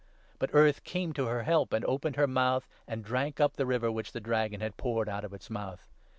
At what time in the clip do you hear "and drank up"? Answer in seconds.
2.87-3.53